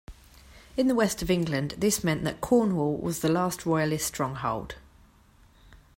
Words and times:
In 0.77 0.87
the 0.87 0.95
West 0.95 1.21
of 1.21 1.29
England 1.29 1.75
this 1.77 2.03
meant 2.03 2.23
that 2.23 2.41
Cornwall 2.41 2.97
was 2.97 3.19
the 3.19 3.29
last 3.29 3.67
Royalist 3.67 4.07
stronghold. 4.07 4.77